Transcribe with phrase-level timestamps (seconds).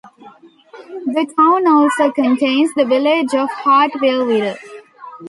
[1.05, 4.57] The town also contains the village of Hartwellville.